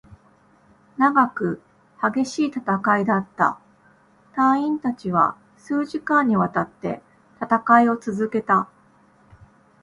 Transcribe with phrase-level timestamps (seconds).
[0.97, 1.61] 長く、
[2.01, 3.59] 激しい戦いだった。
[4.33, 7.03] 隊員達は数時間に渡って
[7.39, 8.67] 戦いを続けた。